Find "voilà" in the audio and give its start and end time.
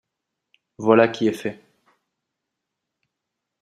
0.79-1.07